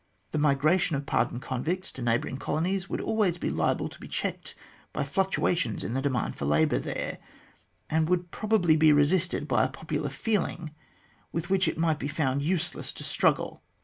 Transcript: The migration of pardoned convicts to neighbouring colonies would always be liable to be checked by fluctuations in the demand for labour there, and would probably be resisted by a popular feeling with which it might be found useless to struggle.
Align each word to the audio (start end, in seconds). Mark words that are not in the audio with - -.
The 0.31 0.39
migration 0.39 0.95
of 0.95 1.05
pardoned 1.05 1.43
convicts 1.43 1.91
to 1.91 2.01
neighbouring 2.01 2.37
colonies 2.37 2.89
would 2.89 3.01
always 3.01 3.37
be 3.37 3.51
liable 3.51 3.87
to 3.87 3.99
be 3.99 4.07
checked 4.07 4.55
by 4.93 5.03
fluctuations 5.03 5.83
in 5.83 5.93
the 5.93 6.01
demand 6.01 6.35
for 6.35 6.45
labour 6.45 6.79
there, 6.79 7.19
and 7.87 8.09
would 8.09 8.31
probably 8.31 8.75
be 8.75 8.91
resisted 8.91 9.47
by 9.47 9.63
a 9.63 9.69
popular 9.69 10.09
feeling 10.09 10.71
with 11.31 11.51
which 11.51 11.67
it 11.67 11.77
might 11.77 11.99
be 11.99 12.07
found 12.07 12.41
useless 12.41 12.91
to 12.93 13.03
struggle. 13.03 13.61